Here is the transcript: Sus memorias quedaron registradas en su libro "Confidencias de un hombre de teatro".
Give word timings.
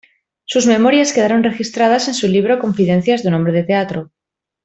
Sus 0.45 0.65
memorias 0.65 1.13
quedaron 1.13 1.43
registradas 1.43 2.07
en 2.07 2.15
su 2.15 2.27
libro 2.27 2.57
"Confidencias 2.57 3.21
de 3.21 3.29
un 3.29 3.35
hombre 3.35 3.53
de 3.53 3.65
teatro". 3.65 4.09